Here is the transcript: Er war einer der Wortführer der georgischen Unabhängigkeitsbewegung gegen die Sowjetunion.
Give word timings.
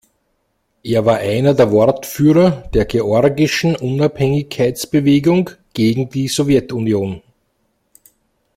Er 0.81 1.05
war 1.05 1.17
einer 1.19 1.53
der 1.53 1.69
Wortführer 1.71 2.67
der 2.73 2.85
georgischen 2.85 3.75
Unabhängigkeitsbewegung 3.75 5.51
gegen 5.75 6.09
die 6.09 6.27
Sowjetunion. 6.27 7.21